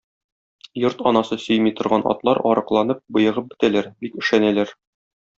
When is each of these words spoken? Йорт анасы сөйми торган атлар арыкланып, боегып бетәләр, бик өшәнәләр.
Йорт 0.83 1.01
анасы 1.09 1.37
сөйми 1.43 1.73
торган 1.79 2.05
атлар 2.13 2.41
арыкланып, 2.51 3.03
боегып 3.17 3.49
бетәләр, 3.51 3.91
бик 4.07 4.17
өшәнәләр. 4.23 4.73